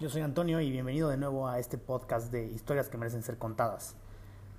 [0.00, 3.36] Yo soy Antonio y bienvenido de nuevo a este podcast de historias que merecen ser
[3.36, 3.96] contadas.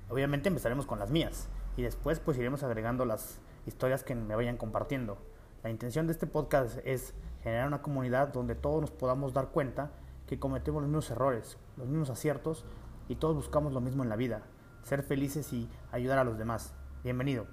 [0.09, 1.47] Obviamente empezaremos con las mías
[1.77, 5.17] y después pues iremos agregando las historias que me vayan compartiendo.
[5.63, 9.91] La intención de este podcast es generar una comunidad donde todos nos podamos dar cuenta
[10.27, 12.65] que cometemos los mismos errores, los mismos aciertos
[13.07, 14.43] y todos buscamos lo mismo en la vida,
[14.83, 16.73] ser felices y ayudar a los demás.
[17.01, 17.47] Bienvenido.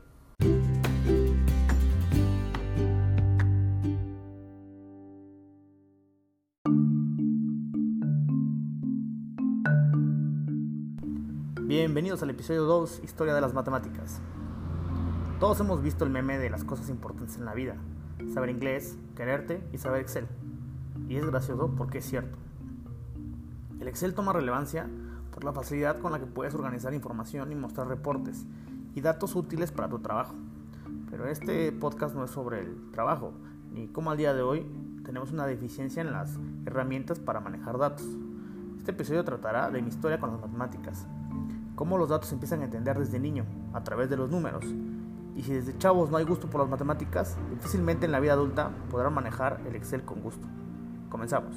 [11.87, 14.21] Bienvenidos al episodio 2, Historia de las Matemáticas.
[15.39, 17.77] Todos hemos visto el meme de las cosas importantes en la vida,
[18.35, 20.27] saber inglés, quererte y saber Excel.
[21.09, 22.37] Y es gracioso porque es cierto.
[23.79, 24.91] El Excel toma relevancia
[25.31, 28.47] por la facilidad con la que puedes organizar información y mostrar reportes
[28.97, 30.34] y datos útiles para tu trabajo.
[31.09, 33.33] Pero este podcast no es sobre el trabajo,
[33.71, 34.67] ni cómo al día de hoy
[35.05, 38.05] tenemos una deficiencia en las herramientas para manejar datos.
[38.77, 41.06] Este episodio tratará de mi historia con las matemáticas,
[41.77, 44.64] cómo los datos se empiezan a entender desde niño, a través de los números.
[45.36, 48.70] Y si desde chavos no hay gusto por las matemáticas, difícilmente en la vida adulta
[48.91, 50.48] podrán manejar el Excel con gusto.
[51.10, 51.54] Comenzamos.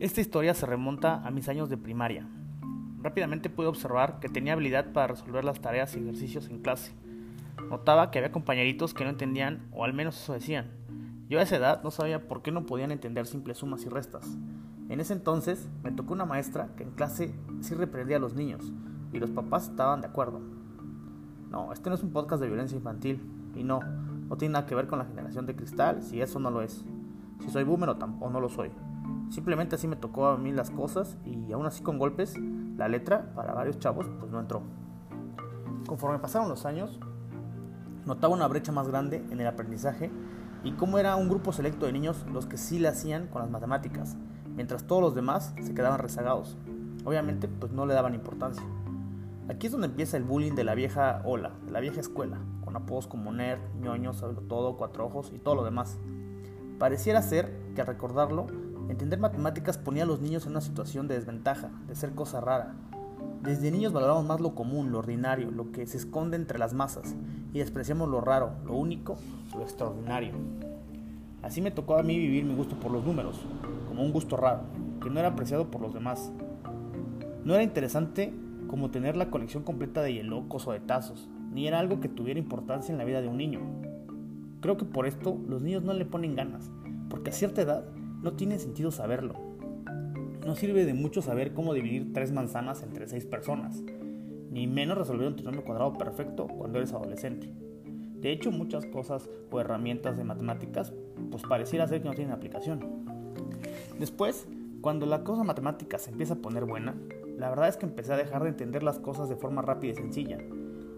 [0.00, 2.26] Esta historia se remonta a mis años de primaria.
[3.02, 6.94] Rápidamente pude observar que tenía habilidad para resolver las tareas y ejercicios en clase
[7.70, 10.72] Notaba que había compañeritos que no entendían, o al menos eso decían.
[11.28, 14.26] Yo a esa edad no sabía por qué no podían entender simples sumas y restas.
[14.88, 18.72] En ese entonces me tocó una maestra que en clase sí reprendía a los niños,
[19.12, 20.40] y los papás estaban de acuerdo.
[21.48, 23.22] No, este no es un podcast de violencia infantil,
[23.54, 23.78] y no,
[24.28, 26.84] no tiene nada que ver con la generación de cristal, si eso no lo es.
[27.38, 28.72] Si soy boomer o, o no lo soy.
[29.28, 32.34] Simplemente así me tocó a mí las cosas y aún así con golpes,
[32.76, 34.62] la letra para varios chavos pues no entró.
[35.86, 36.98] Conforme pasaron los años,
[38.06, 40.10] notaba una brecha más grande en el aprendizaje
[40.64, 43.50] y cómo era un grupo selecto de niños los que sí le hacían con las
[43.50, 44.16] matemáticas,
[44.54, 46.56] mientras todos los demás se quedaban rezagados.
[47.04, 48.62] Obviamente, pues no le daban importancia.
[49.48, 52.76] Aquí es donde empieza el bullying de la vieja ola, de la vieja escuela, con
[52.76, 54.12] apodos como nerd, ñoño,
[54.48, 55.98] todo, cuatro ojos y todo lo demás.
[56.78, 58.46] Pareciera ser que al recordarlo,
[58.88, 62.74] entender matemáticas ponía a los niños en una situación de desventaja, de ser cosa rara,
[63.42, 67.16] desde niños valoramos más lo común, lo ordinario, lo que se esconde entre las masas,
[67.52, 69.16] y despreciamos lo raro, lo único,
[69.54, 70.32] lo extraordinario.
[71.42, 73.40] Así me tocó a mí vivir mi gusto por los números,
[73.88, 74.60] como un gusto raro,
[75.00, 76.32] que no era apreciado por los demás.
[77.44, 78.34] No era interesante
[78.68, 82.38] como tener la colección completa de hielocos o de tazos, ni era algo que tuviera
[82.38, 83.60] importancia en la vida de un niño.
[84.60, 86.70] Creo que por esto los niños no le ponen ganas,
[87.08, 87.84] porque a cierta edad
[88.22, 89.49] no tiene sentido saberlo.
[90.46, 93.82] No sirve de mucho saber cómo dividir tres manzanas entre seis personas,
[94.50, 97.52] ni menos resolver un trinomio cuadrado perfecto cuando eres adolescente.
[98.20, 100.92] De hecho, muchas cosas o herramientas de matemáticas
[101.30, 102.80] pues pareciera ser que no tienen aplicación.
[103.98, 104.48] Después,
[104.80, 106.94] cuando la cosa matemática se empieza a poner buena,
[107.36, 109.96] la verdad es que empecé a dejar de entender las cosas de forma rápida y
[109.96, 110.38] sencilla.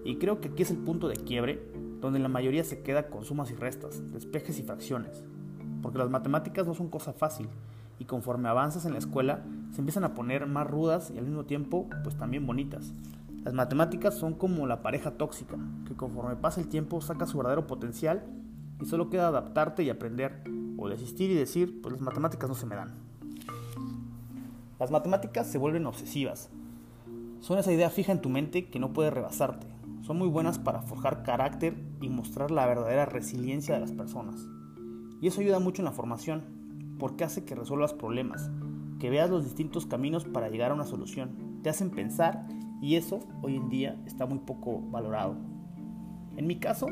[0.04, 1.60] Y creo que aquí es el punto de quiebre
[2.00, 5.24] donde la mayoría se queda con sumas y restas, despejes y fracciones.
[5.82, 7.48] Porque las matemáticas no son cosa fácil
[8.02, 11.44] y conforme avanzas en la escuela se empiezan a poner más rudas y al mismo
[11.44, 12.92] tiempo pues también bonitas.
[13.44, 17.68] Las matemáticas son como la pareja tóxica, que conforme pasa el tiempo saca su verdadero
[17.68, 18.24] potencial
[18.80, 20.42] y solo queda adaptarte y aprender
[20.78, 22.92] o desistir y decir pues las matemáticas no se me dan.
[24.80, 26.50] Las matemáticas se vuelven obsesivas.
[27.38, 29.68] Son esa idea fija en tu mente que no puede rebasarte.
[30.02, 34.44] Son muy buenas para forjar carácter y mostrar la verdadera resiliencia de las personas.
[35.20, 36.42] Y eso ayuda mucho en la formación,
[37.02, 38.48] porque hace que resuelvas problemas,
[39.00, 41.58] que veas los distintos caminos para llegar a una solución.
[41.64, 42.46] Te hacen pensar
[42.80, 45.34] y eso hoy en día está muy poco valorado.
[46.36, 46.86] En mi caso,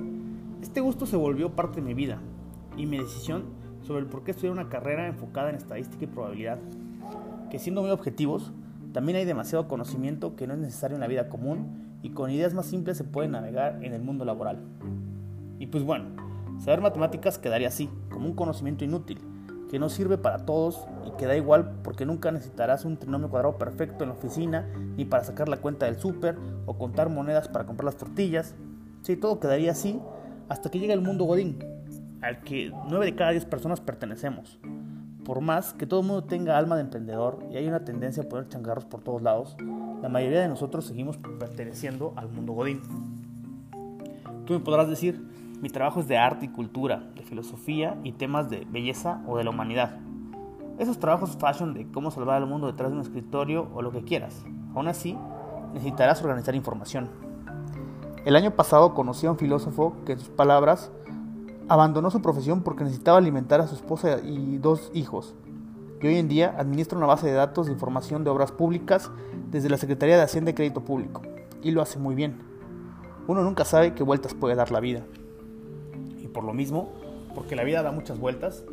[0.60, 2.18] este gusto se volvió parte de mi vida
[2.76, 3.44] y mi decisión
[3.82, 6.58] sobre el por qué estudiar una carrera enfocada en estadística y probabilidad.
[7.48, 8.50] Que siendo muy objetivos,
[8.92, 12.52] también hay demasiado conocimiento que no es necesario en la vida común y con ideas
[12.52, 14.58] más simples se puede navegar en el mundo laboral.
[15.60, 16.06] Y pues bueno,
[16.58, 19.20] saber matemáticas quedaría así, como un conocimiento inútil,
[19.70, 23.56] que no sirve para todos y que da igual porque nunca necesitarás un trinomio cuadrado
[23.56, 26.36] perfecto en la oficina, ni para sacar la cuenta del súper
[26.66, 28.56] o contar monedas para comprar las tortillas.
[29.02, 30.00] Sí, todo quedaría así
[30.48, 31.60] hasta que llegue el mundo Godín,
[32.20, 34.58] al que 9 de cada 10 personas pertenecemos.
[35.24, 38.28] Por más que todo el mundo tenga alma de emprendedor y hay una tendencia a
[38.28, 39.56] poner changarros por todos lados,
[40.02, 42.80] la mayoría de nosotros seguimos perteneciendo al mundo Godín.
[44.46, 45.24] Tú me podrás decir,
[45.60, 49.44] mi trabajo es de arte y cultura, de filosofía y temas de belleza o de
[49.44, 49.98] la humanidad.
[50.78, 54.02] Esos trabajos fashion de cómo salvar al mundo detrás de un escritorio o lo que
[54.02, 54.42] quieras.
[54.74, 55.18] Aún así,
[55.74, 57.10] necesitarás organizar información.
[58.24, 60.90] El año pasado conocí a un filósofo que en sus palabras
[61.68, 65.34] abandonó su profesión porque necesitaba alimentar a su esposa y dos hijos.
[66.00, 69.10] Y hoy en día administra una base de datos de información de obras públicas
[69.50, 71.20] desde la Secretaría de Hacienda y Crédito Público.
[71.62, 72.40] Y lo hace muy bien.
[73.26, 75.04] Uno nunca sabe qué vueltas puede dar la vida.
[76.32, 76.92] Por lo mismo,
[77.34, 78.64] porque la vida da muchas vueltas,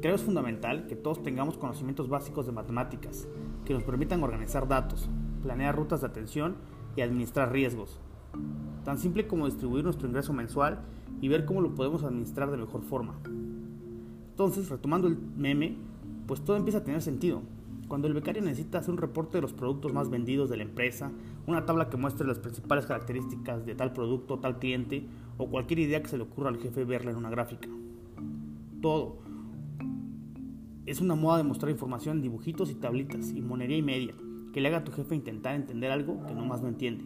[0.00, 3.28] creo es fundamental que todos tengamos conocimientos básicos de matemáticas,
[3.64, 5.08] que nos permitan organizar datos,
[5.42, 6.56] planear rutas de atención
[6.96, 8.00] y administrar riesgos.
[8.84, 10.80] Tan simple como distribuir nuestro ingreso mensual
[11.20, 13.14] y ver cómo lo podemos administrar de mejor forma.
[14.30, 15.76] Entonces, retomando el meme,
[16.26, 17.42] pues todo empieza a tener sentido.
[17.88, 21.12] Cuando el becario necesita hacer un reporte de los productos más vendidos de la empresa,
[21.46, 26.02] una tabla que muestre las principales características de tal producto, tal cliente, o cualquier idea
[26.02, 27.68] que se le ocurra al jefe verla en una gráfica.
[28.80, 29.18] Todo.
[30.86, 34.14] Es una moda de mostrar información en dibujitos y tablitas, y monería y media,
[34.52, 37.04] que le haga a tu jefe intentar entender algo que no más no entiende.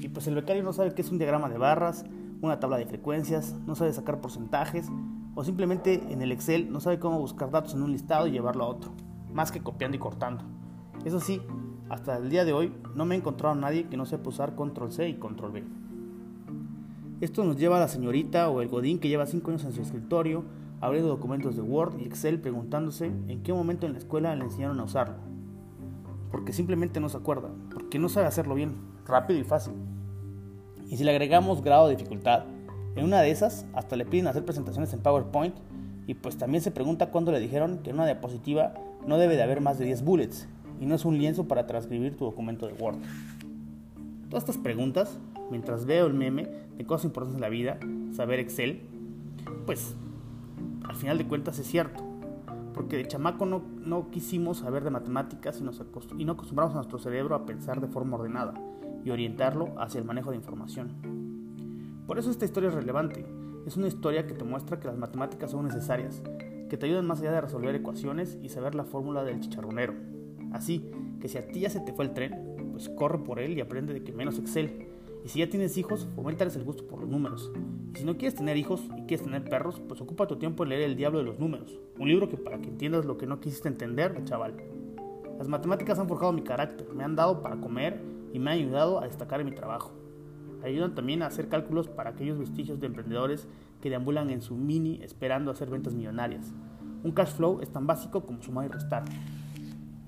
[0.00, 2.04] Y pues el becario no sabe qué es un diagrama de barras,
[2.40, 4.88] una tabla de frecuencias, no sabe sacar porcentajes,
[5.34, 8.64] o simplemente en el Excel no sabe cómo buscar datos en un listado y llevarlo
[8.64, 8.92] a otro,
[9.32, 10.44] más que copiando y cortando.
[11.04, 11.40] Eso sí,
[11.88, 14.54] hasta el día de hoy no me he encontrado a nadie que no sepa usar
[14.54, 15.64] control C y control B.
[17.22, 19.80] Esto nos lleva a la señorita o el godín que lleva 5 años en su
[19.80, 20.42] escritorio,
[20.80, 24.80] abriendo documentos de Word y Excel preguntándose en qué momento en la escuela le enseñaron
[24.80, 25.14] a usarlo.
[26.32, 28.74] Porque simplemente no se acuerda, porque no sabe hacerlo bien,
[29.06, 29.74] rápido y fácil.
[30.90, 32.42] Y si le agregamos grado de dificultad,
[32.96, 35.54] en una de esas, hasta le piden hacer presentaciones en PowerPoint
[36.08, 38.74] y pues también se pregunta cuándo le dijeron que en una diapositiva
[39.06, 40.48] no debe de haber más de 10 bullets
[40.80, 42.98] y no es un lienzo para transcribir tu documento de Word.
[44.28, 45.20] Todas estas preguntas,
[45.52, 46.48] mientras veo el meme
[46.82, 47.78] de cosas importantes en la vida,
[48.12, 48.82] saber Excel,
[49.66, 49.94] pues
[50.84, 52.02] al final de cuentas es cierto.
[52.74, 55.80] Porque de chamaco no, no quisimos saber de matemáticas y, nos
[56.18, 58.54] y no acostumbramos a nuestro cerebro a pensar de forma ordenada
[59.04, 62.02] y orientarlo hacia el manejo de información.
[62.06, 63.24] Por eso esta historia es relevante.
[63.66, 66.20] Es una historia que te muestra que las matemáticas son necesarias,
[66.68, 69.94] que te ayudan más allá de resolver ecuaciones y saber la fórmula del chicharronero.
[70.52, 70.90] Así
[71.20, 73.60] que si a ti ya se te fue el tren, pues corre por él y
[73.60, 74.91] aprende de que menos Excel.
[75.24, 77.52] Y si ya tienes hijos, fomentales el gusto por los números.
[77.94, 80.70] Y si no quieres tener hijos y quieres tener perros, pues ocupa tu tiempo en
[80.70, 83.40] leer El Diablo de los Números, un libro que para que entiendas lo que no
[83.40, 84.56] quisiste entender, chaval.
[85.38, 88.00] Las matemáticas han forjado mi carácter, me han dado para comer
[88.32, 89.92] y me han ayudado a destacar en mi trabajo.
[90.64, 93.48] Ayudan también a hacer cálculos para aquellos vestigios de emprendedores
[93.80, 96.52] que deambulan en su mini esperando hacer ventas millonarias.
[97.02, 99.02] Un cash flow es tan básico como sumar y restar.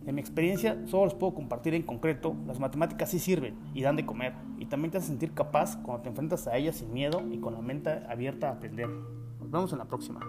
[0.06, 3.96] En mi experiencia, solo los puedo compartir en concreto, las matemáticas sí sirven y dan
[3.96, 7.22] de comer, y también te hacen sentir capaz cuando te enfrentas a ellas sin miedo
[7.30, 8.88] y con la mente abierta a aprender.
[8.88, 10.20] Nos vemos en la próxima.